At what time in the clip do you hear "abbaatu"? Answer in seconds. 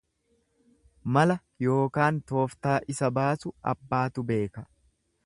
3.75-4.27